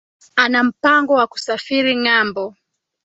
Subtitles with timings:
[0.35, 2.43] Ana mpango wa kusafiri ngámbo